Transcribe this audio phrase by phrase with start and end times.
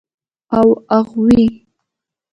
[0.57, 1.47] او اغوئ.